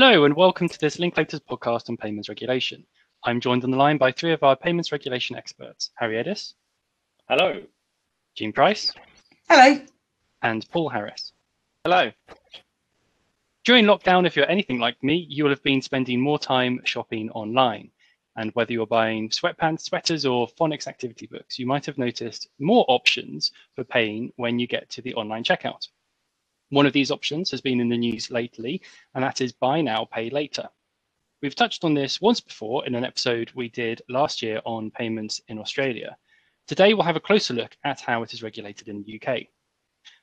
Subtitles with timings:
[0.00, 2.86] Hello and welcome to this Linklaters podcast on payments regulation.
[3.24, 6.54] I'm joined on the line by three of our payments regulation experts, Harry Eddis.
[7.28, 7.60] Hello.
[8.36, 8.94] Jean Price.
[9.48, 9.80] Hello.
[10.42, 11.32] And Paul Harris.
[11.82, 12.12] Hello.
[13.64, 17.28] During lockdown, if you're anything like me, you will have been spending more time shopping
[17.30, 17.90] online.
[18.36, 22.84] And whether you're buying sweatpants, sweaters, or phonics activity books, you might have noticed more
[22.86, 25.88] options for paying when you get to the online checkout.
[26.70, 28.82] One of these options has been in the news lately,
[29.14, 30.68] and that is buy now, pay later.
[31.40, 35.40] We've touched on this once before in an episode we did last year on payments
[35.48, 36.16] in Australia.
[36.66, 39.44] Today, we'll have a closer look at how it is regulated in the UK.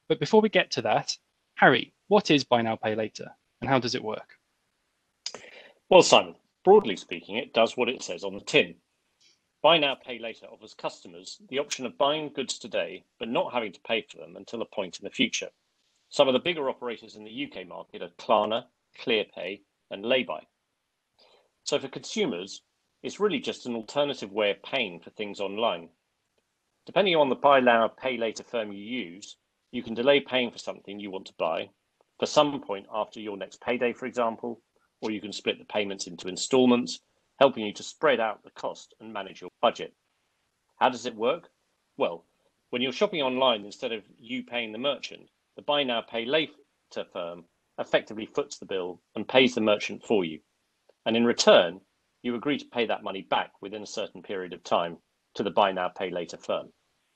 [0.07, 1.17] But before we get to that,
[1.55, 4.37] Harry, what is buy now, pay later, and how does it work?
[5.89, 6.35] Well, Simon,
[6.65, 8.73] Broadly speaking, it does what it says on the tin.
[9.61, 13.71] Buy now, pay later offers customers the option of buying goods today, but not having
[13.71, 15.51] to pay for them until a point in the future.
[16.15, 19.59] Some of the bigger operators in the UK market are Klarna, ClearPay,
[19.91, 20.45] and Laybuy.
[21.65, 22.61] So for consumers,
[23.03, 25.89] it's really just an alternative way of paying for things online.
[26.85, 29.35] Depending on the buy now, pay later firm you use,
[29.73, 31.69] you can delay paying for something you want to buy
[32.17, 34.61] for some point after your next payday, for example,
[35.01, 37.01] or you can split the payments into installments,
[37.41, 39.93] helping you to spread out the cost and manage your budget.
[40.79, 41.49] How does it work?
[41.97, 42.23] Well,
[42.69, 46.51] when you're shopping online, instead of you paying the merchant, the buy now, pay later
[47.11, 47.45] firm
[47.77, 50.39] effectively foots the bill and pays the merchant for you.
[51.05, 51.81] And in return,
[52.23, 54.97] you agree to pay that money back within a certain period of time
[55.35, 56.69] to the buy now, pay later firm.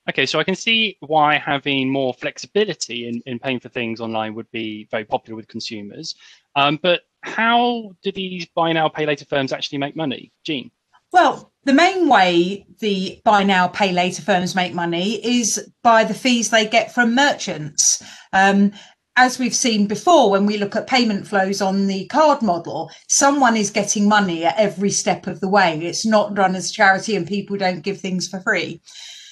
[0.10, 4.34] Okay, so I can see why having more flexibility in, in paying for things online
[4.36, 6.16] would be very popular with consumers.
[6.56, 10.32] Um, but how do these buy now, pay later firms actually make money?
[10.44, 10.72] Jean?
[11.12, 16.14] Well, the main way the buy now, pay later firms make money is by the
[16.14, 18.02] fees they get from merchants.
[18.32, 18.72] Um,
[19.16, 23.58] as we've seen before, when we look at payment flows on the card model, someone
[23.58, 25.78] is getting money at every step of the way.
[25.82, 28.82] It's not run as charity and people don't give things for free.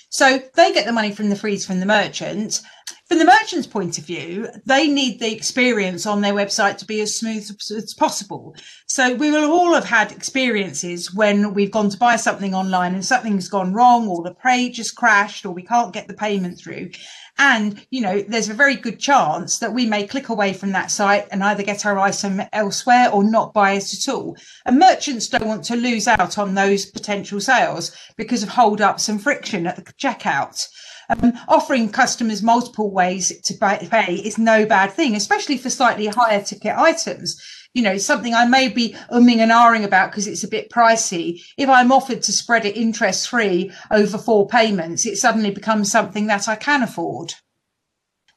[0.09, 2.61] So they get the money from the fees from the merchant.
[3.07, 6.99] From the merchant's point of view, they need the experience on their website to be
[6.99, 8.53] as smooth as possible.
[8.85, 13.05] So we will all have had experiences when we've gone to buy something online and
[13.05, 16.89] something's gone wrong or the page has crashed or we can't get the payment through.
[17.37, 20.91] And, you know, there's a very good chance that we may click away from that
[20.91, 24.35] site and either get our item elsewhere or not buy it at all.
[24.65, 29.07] And merchants don't want to lose out on those potential sales because of hold ups
[29.07, 30.67] and friction at the checkout.
[31.09, 36.41] Um, offering customers multiple ways to pay is no bad thing, especially for slightly higher
[36.41, 37.41] ticket items
[37.78, 41.44] you know, something I may be umming and ahhing about because it's a bit pricey.
[41.57, 46.25] If I'm offered to spread it interest free over four payments, it suddenly becomes something
[46.25, 47.35] that I can afford.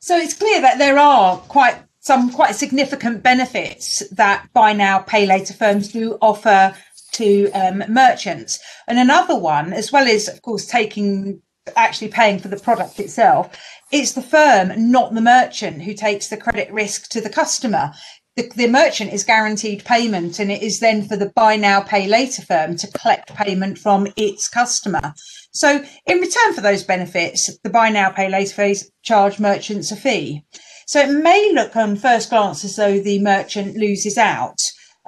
[0.00, 5.26] So it's clear that there are quite some quite significant benefits that buy now, pay
[5.26, 6.74] later firms do offer
[7.12, 8.58] to um, merchants.
[8.86, 11.40] And another one, as well as, of course, taking
[11.76, 13.56] actually paying for the product itself,
[13.92, 17.92] it's the firm, not the merchant, who takes the credit risk to the customer.
[18.36, 22.06] The, the merchant is guaranteed payment and it is then for the buy now pay
[22.06, 25.14] later firm to collect payment from its customer.
[25.52, 29.96] So in return for those benefits the buy now pay later phase charge merchants a
[29.96, 30.44] fee.
[30.86, 34.60] So it may look on first glance as though the merchant loses out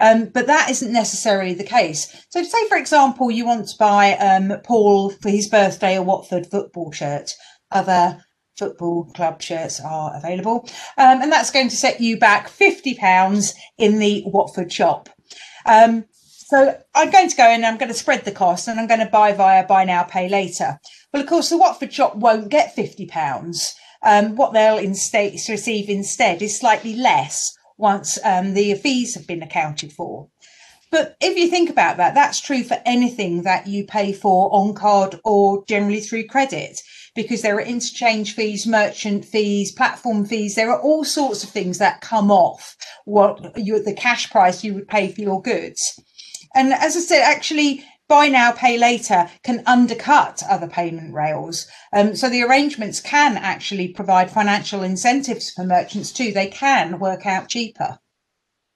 [0.02, 2.26] um, but that isn't necessarily the case.
[2.30, 6.46] So, say for example, you want to buy um, Paul for his birthday a Watford
[6.50, 7.32] football shirt.
[7.70, 8.22] Other
[8.58, 10.68] football club shirts are available.
[10.98, 15.08] Um, and that's going to set you back £50 in the Watford shop.
[15.66, 18.78] Um, so I'm going to go in and I'm going to spread the cost and
[18.78, 20.78] I'm going to buy via buy now, pay later.
[21.12, 23.72] Well, of course, the Watford shop won't get £50.
[24.02, 29.42] Um, what they'll instead receive instead is slightly less once um, the fees have been
[29.42, 30.28] accounted for.
[30.90, 34.74] But if you think about that, that's true for anything that you pay for on
[34.74, 36.80] card or generally through credit,
[37.14, 40.54] because there are interchange fees, merchant fees, platform fees.
[40.54, 44.74] There are all sorts of things that come off what you, the cash price you
[44.74, 45.98] would pay for your goods.
[46.54, 51.66] And as I said, actually, buy now, pay later can undercut other payment rails.
[51.94, 56.30] Um, so the arrangements can actually provide financial incentives for merchants too.
[56.30, 57.98] They can work out cheaper.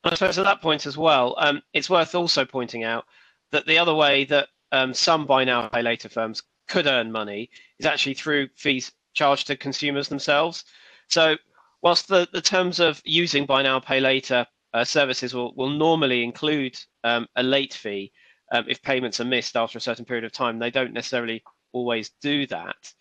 [0.05, 3.05] I suppose at that point as well, um, it's worth also pointing out
[3.53, 7.51] that the other way that um, some buy now pay later firms could earn money
[7.79, 10.65] is actually through fees charged to consumers themselves.
[11.09, 11.37] So
[11.83, 16.25] whilst the, the terms of using buy now pay later uh, services will, will normally
[16.25, 18.13] include um, a late fee
[18.53, 22.11] um, if payments are missed after a certain period of time, they don't necessarily always
[22.21, 22.93] do that.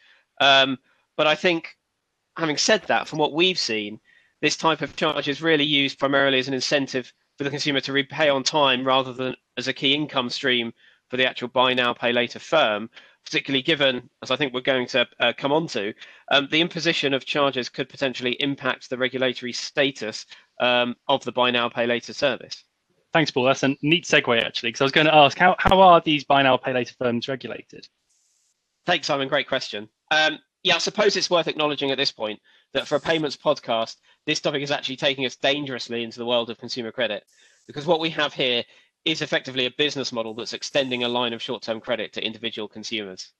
[0.42, 0.77] Um,
[1.18, 1.75] but I think
[2.38, 4.00] having said that, from what we've seen,
[4.42, 7.94] this type of charge is really used primarily as an incentive for the consumer to
[7.94, 10.74] repay on time rather than as a key income stream
[11.09, 12.89] for the actual buy now, pay later firm,
[13.24, 15.94] particularly given, as I think we're going to uh, come on to,
[16.31, 20.25] um, the imposition of charges could potentially impact the regulatory status
[20.59, 22.63] um, of the buy now, pay later service.
[23.15, 23.45] Thanks, Paul.
[23.45, 26.25] That's a neat segue, actually, because I was going to ask how, how are these
[26.25, 27.88] buy now, pay later firms regulated?
[28.85, 29.29] Thanks, Simon.
[29.29, 29.88] Great question.
[30.12, 32.41] Um, yeah, I suppose it's worth acknowledging at this point
[32.73, 33.95] that for a payments podcast,
[34.25, 37.23] this topic is actually taking us dangerously into the world of consumer credit
[37.67, 38.65] because what we have here
[39.06, 43.31] is effectively a business model that's extending a line of short-term credit to individual consumers.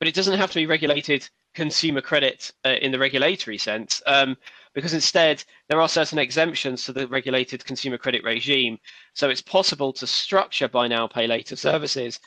[0.00, 4.36] But it doesn't have to be regulated consumer credit uh, in the regulatory sense, um,
[4.74, 8.78] because instead there are certain exemptions to the regulated consumer credit regime.
[9.14, 12.18] So it's possible to structure buy now, pay later services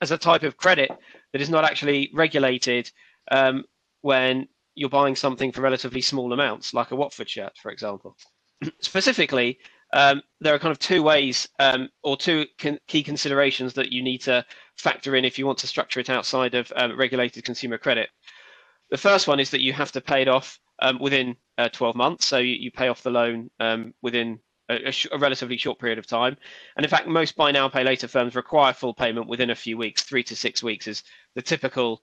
[0.00, 0.90] as a type of credit
[1.32, 2.90] that is not actually regulated
[3.30, 3.64] um,
[4.00, 8.16] when you're buying something for relatively small amounts, like a Watford shirt, for example.
[8.80, 9.58] Specifically,
[9.92, 14.02] um, there are kind of two ways um, or two con- key considerations that you
[14.02, 14.44] need to
[14.76, 18.08] factor in if you want to structure it outside of um, regulated consumer credit.
[18.90, 21.94] The first one is that you have to pay it off um, within uh, 12
[21.96, 22.26] months.
[22.26, 25.78] So you, you, pay off the loan um, within a, a, sh- a, relatively short
[25.78, 26.36] period of time.
[26.76, 29.76] And in fact, most buy now, pay later firms require full payment within a few
[29.76, 30.02] weeks.
[30.02, 31.02] Three to six weeks is
[31.34, 32.02] the typical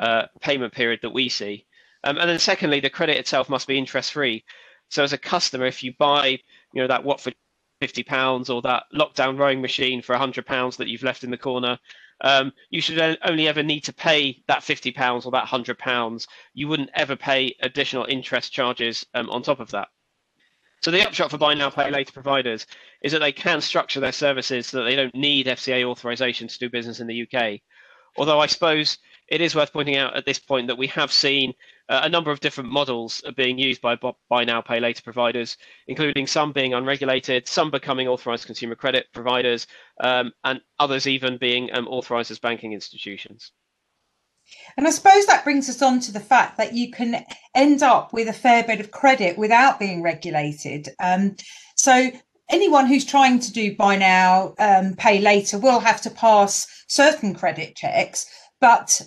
[0.00, 1.66] uh, payment period that we see.
[2.02, 4.44] Um, and then secondly, the credit itself must be interest free.
[4.90, 6.38] So as a customer, if you buy
[6.72, 7.34] you know that Watford
[7.80, 11.38] 50 pounds or that lockdown rowing machine for 100 pounds that you've left in the
[11.38, 11.78] corner
[12.20, 16.26] um, you should only ever need to pay that 50 pounds or that 100 pounds.
[16.54, 19.88] You wouldn't ever pay additional interest charges um, on top of that.
[20.84, 22.66] So the upshot for buy now pay later providers
[23.02, 26.58] is that they can structure their services so that they don't need fca authorization to
[26.58, 27.60] do business in the uk
[28.18, 31.52] although i suppose it is worth pointing out at this point that we have seen
[31.88, 33.96] uh, a number of different models being used by
[34.28, 35.56] buy now, pay later providers,
[35.86, 39.66] including some being unregulated, some becoming authorized consumer credit providers,
[40.00, 43.52] um, and others even being um, authorized as banking institutions.
[44.76, 47.24] And I suppose that brings us on to the fact that you can
[47.54, 50.90] end up with a fair bit of credit without being regulated.
[51.00, 51.36] Um,
[51.76, 52.10] so
[52.50, 57.34] anyone who's trying to do buy now, um, pay later will have to pass certain
[57.34, 58.26] credit checks,
[58.60, 59.00] but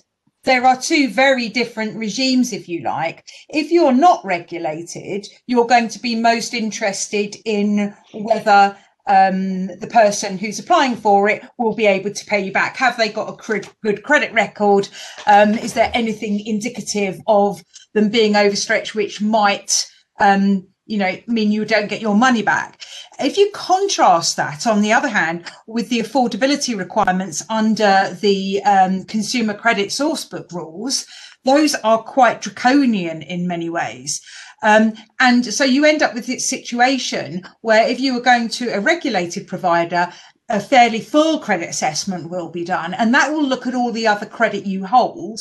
[0.48, 3.26] there are two very different regimes, if you like.
[3.50, 8.78] If you're not regulated, you're going to be most interested in whether
[9.08, 12.78] um, the person who's applying for it will be able to pay you back.
[12.78, 14.88] Have they got a good credit record?
[15.26, 17.62] Um, is there anything indicative of
[17.94, 19.86] them being overstretched, which might
[20.20, 22.82] um, you know, mean you don't get your money back.
[23.20, 29.04] If you contrast that, on the other hand, with the affordability requirements under the um,
[29.04, 31.06] consumer credit sourcebook rules,
[31.44, 34.22] those are quite draconian in many ways.
[34.64, 38.70] Um, and so you end up with this situation where if you were going to
[38.70, 40.12] a regulated provider,
[40.50, 44.08] a fairly full credit assessment will be done, and that will look at all the
[44.08, 45.40] other credit you hold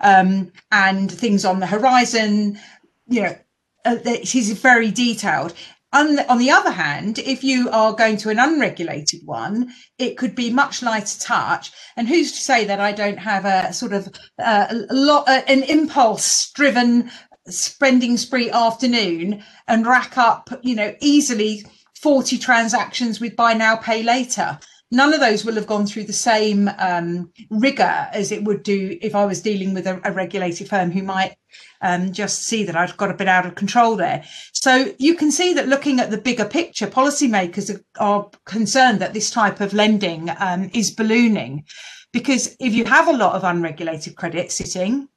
[0.00, 2.58] um, and things on the horizon,
[3.06, 3.36] you know,
[3.84, 5.54] uh, is very detailed.
[5.92, 10.36] On, on the other hand, if you are going to an unregulated one, it could
[10.36, 11.72] be much lighter touch.
[11.96, 15.42] And who's to say that I don't have a sort of uh, a lot, uh,
[15.48, 17.10] an impulse driven
[17.48, 21.64] spending spree afternoon and rack up, you know, easily
[22.00, 24.60] 40 transactions with buy now, pay later
[24.90, 28.98] none of those will have gone through the same um, rigor as it would do
[29.00, 31.36] if I was dealing with a, a regulated firm who might
[31.82, 34.24] um, just see that I've got a bit out of control there.
[34.52, 39.14] So you can see that looking at the bigger picture, policymakers are, are concerned that
[39.14, 41.64] this type of lending um, is ballooning.
[42.12, 45.08] Because if you have a lot of unregulated credit sitting,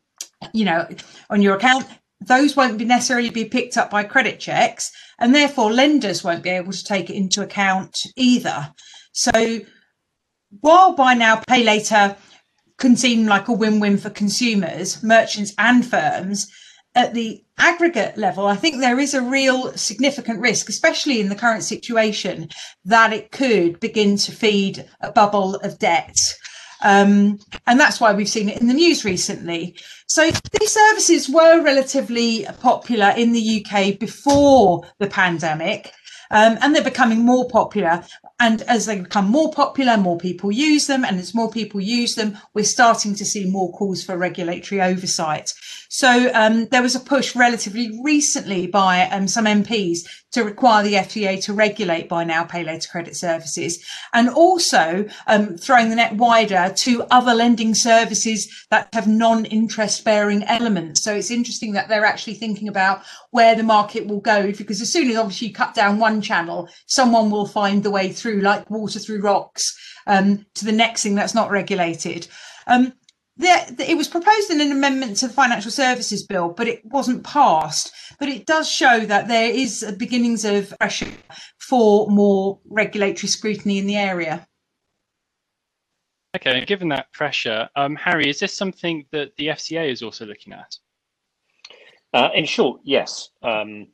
[0.53, 0.87] you know,
[1.29, 1.85] on your account,
[2.21, 6.49] those won't be necessarily be picked up by credit checks, and therefore lenders won't be
[6.49, 8.71] able to take it into account either.
[9.11, 9.59] So
[10.61, 12.15] while buy now, pay later
[12.83, 16.51] can seem like a win-win for consumers, merchants and firms,
[16.95, 21.35] at the aggregate level, I think there is a real significant risk, especially in the
[21.35, 22.49] current situation,
[22.83, 26.17] that it could begin to feed a bubble of debt.
[26.83, 29.77] Um, and that's why we've seen it in the news recently.
[30.07, 35.93] So these services were relatively popular in the UK before the pandemic.
[36.33, 38.03] Um, and they're becoming more popular.
[38.39, 41.05] And as they become more popular, more people use them.
[41.05, 45.53] And as more people use them, we're starting to see more calls for regulatory oversight.
[45.89, 49.99] So um, there was a push relatively recently by um, some MPs
[50.33, 55.57] to require the FCA to regulate buy now, pay later credit services, and also um,
[55.57, 61.03] throwing the net wider to other lending services that have non-interest bearing elements.
[61.03, 64.91] So it's interesting that they're actually thinking about where the market will go, because as
[64.91, 68.69] soon as obviously you cut down one channel, someone will find the way through, like
[68.69, 72.27] water through rocks, um, to the next thing that's not regulated.
[72.67, 72.93] Um,
[73.37, 77.23] there, it was proposed in an amendment to the Financial Services Bill, but it wasn't
[77.23, 77.91] passed.
[78.19, 81.11] But it does show that there is beginnings of pressure
[81.57, 84.47] for more regulatory scrutiny in the area.
[86.35, 90.53] Okay, given that pressure, um, Harry, is this something that the FCA is also looking
[90.53, 90.75] at?
[92.13, 93.29] Uh, in short, yes.
[93.41, 93.87] Um,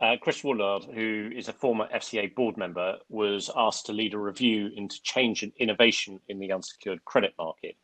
[0.00, 4.18] uh, Chris Woolard, who is a former FCA board member, was asked to lead a
[4.18, 7.76] review into change and innovation in the unsecured credit market.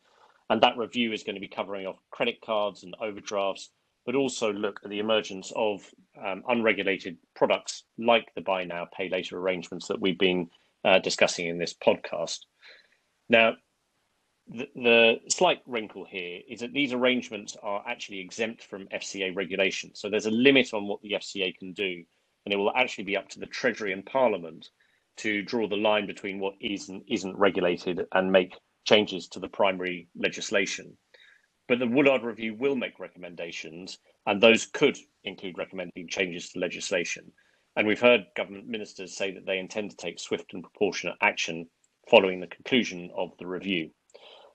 [0.49, 3.69] And that review is going to be covering off credit cards and overdrafts,
[4.05, 5.81] but also look at the emergence of
[6.23, 10.49] um, unregulated products like the buy now, pay later arrangements that we've been
[10.83, 12.39] uh, discussing in this podcast.
[13.29, 13.53] Now,
[14.47, 19.91] the, the, slight wrinkle here is that these arrangements are actually exempt from FCA regulation.
[19.93, 22.03] So there's a limit on what the FCA can do,
[22.45, 24.69] and it will actually be up to the Treasury and Parliament
[25.17, 28.55] to draw the line between what is and isn't regulated and make
[28.89, 30.97] changes to the primary legislation.
[31.67, 37.31] But the Woolard Review will make recommendations, and those could include recommending changes to legislation.
[37.75, 41.67] And we've heard government ministers say that they intend to take swift and proportionate action
[42.09, 43.91] following the conclusion of the review.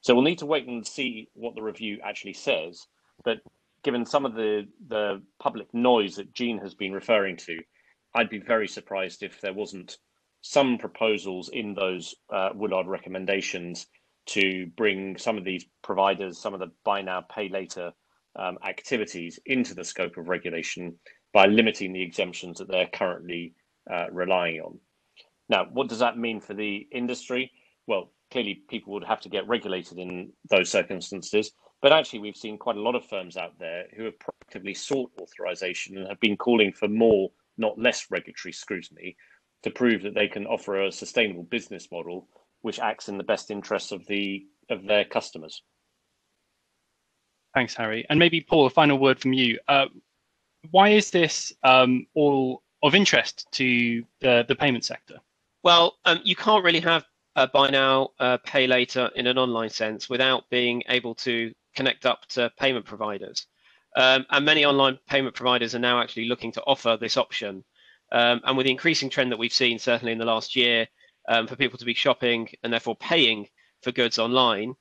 [0.00, 2.84] So we'll need to wait and see what the review actually says.
[3.24, 3.38] But
[3.84, 7.60] given some of the, the public noise that Jean has been referring to,
[8.16, 9.98] I'd be very surprised if there wasn't
[10.42, 13.86] some proposals in those uh, Woolard recommendations
[14.26, 17.92] to bring some of these providers, some of the buy now, pay later
[18.36, 20.98] um, activities into the scope of regulation
[21.32, 23.54] by limiting the exemptions that they're currently
[23.92, 24.78] uh, relying on.
[25.48, 27.50] Now, what does that mean for the industry?
[27.86, 31.52] Well, clearly people would have to get regulated in those circumstances,
[31.82, 35.10] but actually we've seen quite a lot of firms out there who have proactively sought
[35.20, 39.16] authorization and have been calling for more, not less regulatory scrutiny
[39.64, 42.28] to prove that they can offer a sustainable business model
[42.64, 45.62] which acts in the best interests of the of their customers.
[47.52, 48.06] Thanks, Harry.
[48.08, 49.58] And maybe Paul, a final word from you.
[49.68, 49.86] Uh,
[50.70, 55.18] why is this um, all of interest to the, the payment sector?
[55.62, 57.04] Well, um, you can't really have
[57.36, 62.06] a buy now, uh, pay later in an online sense without being able to connect
[62.06, 63.46] up to payment providers.
[63.94, 67.62] Um, and many online payment providers are now actually looking to offer this option.
[68.10, 70.88] Um, and with the increasing trend that we've seen, certainly in the last year,
[71.28, 73.48] um, for people to be shopping and therefore paying
[73.82, 74.74] for goods online.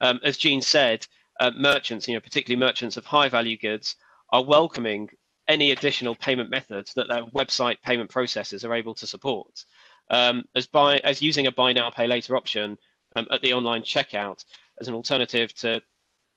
[0.00, 1.06] Um, as Jean said,
[1.40, 3.96] uh, merchants, you know, particularly merchants of high value goods,
[4.30, 5.08] are welcoming
[5.48, 9.64] any additional payment methods that their website payment processors are able to support.
[10.08, 12.78] Um, as by as using a buy now pay later option
[13.16, 14.44] um, at the online checkout
[14.80, 15.82] as an alternative to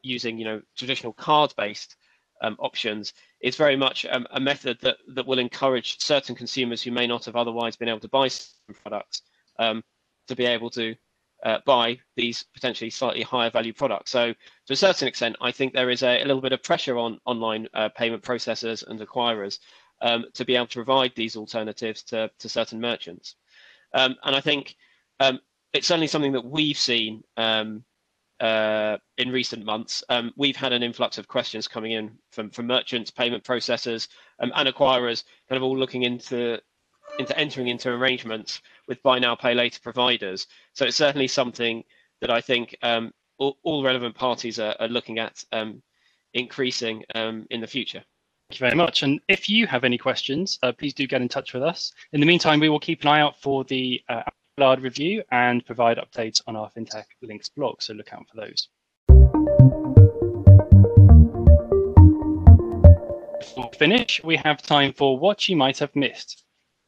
[0.01, 1.95] using you know traditional card based
[2.41, 6.91] um, options is very much um, a method that that will encourage certain consumers who
[6.91, 9.21] may not have otherwise been able to buy some products
[9.59, 9.83] um,
[10.27, 10.95] to be able to
[11.43, 14.11] uh, buy these potentially slightly higher value products.
[14.11, 14.33] So
[14.67, 17.19] to a certain extent, I think there is a, a little bit of pressure on
[17.25, 19.59] online uh, payment processors and acquirers
[20.01, 23.35] um, to be able to provide these alternatives to, to certain merchants.
[23.93, 24.75] Um, and I think
[25.19, 25.39] um,
[25.73, 27.83] it's certainly something that we've seen um,
[28.39, 30.03] uh, in recent months.
[30.09, 34.07] Um, we've had an influx of questions coming in from, from merchants, payment processors,
[34.39, 36.59] um, and acquirers, kind of all looking into
[37.19, 40.47] into entering into arrangements with buy now pay later providers.
[40.73, 41.83] So it's certainly something
[42.21, 45.81] that I think um, all, all, relevant parties are, are looking at um,
[46.33, 48.03] increasing um, in the future.
[48.49, 49.03] Thank you very much.
[49.03, 51.91] And if you have any questions, uh, please do get in touch with us.
[52.11, 54.21] In the meantime, we will keep an eye out for the uh,
[54.79, 57.81] review and provide updates on our FinTech Links blog.
[57.81, 58.69] So look out for those.
[63.39, 66.42] Before we finish, we have time for what you might have missed.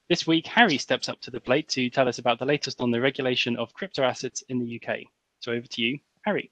[0.08, 2.92] This week, Harry steps up to the plate to tell us about the latest on
[2.92, 5.00] the regulation of crypto assets in the UK.
[5.40, 6.52] So over to you, Harry.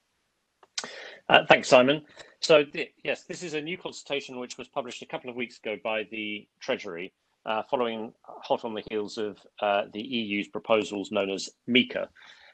[1.30, 2.02] Uh, thanks, Simon.
[2.40, 5.60] So, th- yes, this is a new consultation which was published a couple of weeks
[5.60, 7.14] ago by the Treasury,
[7.46, 12.08] uh, following hot on the heels of uh, the EU's proposals known as MiCA.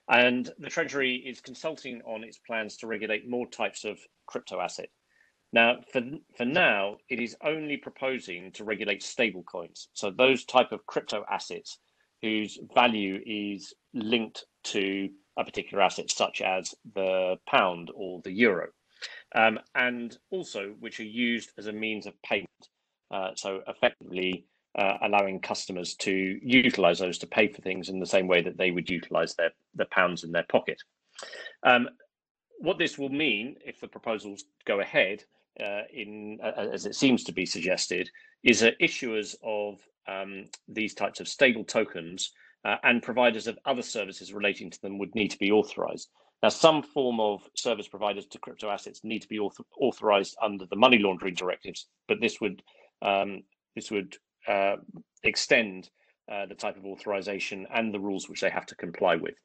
[0.10, 4.90] And the Treasury is consulting on its plans to regulate more types of crypto asset.
[5.52, 6.02] Now, for,
[6.38, 9.88] for now, it is only proposing to regulate stablecoins.
[9.94, 11.80] So those type of crypto assets
[12.22, 18.68] whose value is linked to a particular asset, such as the pound or the euro,
[19.34, 22.50] um, and also which are used as a means of payment.
[23.10, 24.46] Uh, so effectively,
[24.78, 28.58] uh, allowing customers to utilize those to pay for things in the same way that
[28.58, 30.80] they would utilize their, their pounds in their pocket.
[31.64, 31.90] Um,
[32.60, 35.24] what this will mean if the proposals go ahead,
[35.60, 38.10] uh, in uh, as it seems to be suggested,
[38.44, 42.32] is that issuers of um, these types of stable tokens
[42.66, 46.10] uh, and providers of other services relating to them would need to be authorized.
[46.42, 50.66] Now, some form of service providers to crypto assets need to be author authorized under
[50.66, 52.62] the money laundering directives, but this would
[53.02, 53.44] um,
[53.76, 54.76] this would uh,
[55.24, 55.90] extend
[56.32, 59.36] uh, the type of authorization and the rules which they have to comply with.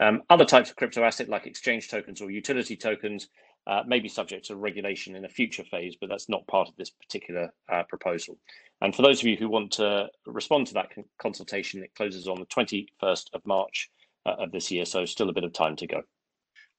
[0.00, 3.28] Um, other types of crypto asset like exchange tokens or utility tokens
[3.66, 6.76] uh, may be subject to regulation in a future phase, but that's not part of
[6.76, 8.38] this particular uh, proposal.
[8.80, 12.28] And for those of you who want to respond to that con consultation, it closes
[12.28, 13.90] on the 21st of March
[14.26, 16.02] uh, of this year, so still a bit of time to go.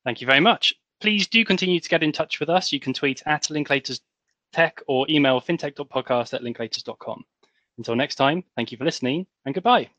[0.03, 0.73] Thank you very much.
[1.01, 2.71] Please do continue to get in touch with us.
[2.71, 4.01] You can tweet at Linklaters
[4.53, 7.25] Tech or email fintech.podcast at linklaters.com.
[7.77, 9.89] Until next time, thank you for listening and goodbye.